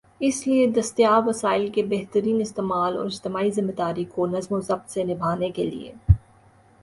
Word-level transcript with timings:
اس 0.21 0.47
لئے 0.47 0.65
دستیاب 0.67 1.27
وسائل 1.27 1.67
کے 1.69 1.83
بہترین 1.83 2.39
استعمال 2.41 2.97
اور 2.97 3.05
اجتماعی 3.05 3.51
ذمہ 3.51 3.71
داری 3.71 4.05
کو 4.05 4.25
نظم 4.27 4.55
و 4.55 4.59
ضبط 4.59 4.89
سے 4.89 5.03
نبھانے 5.03 5.49
کے 5.49 5.65
لئے 5.65 5.91